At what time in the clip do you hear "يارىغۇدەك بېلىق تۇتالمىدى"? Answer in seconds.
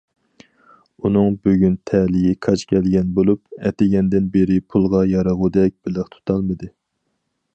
5.13-6.75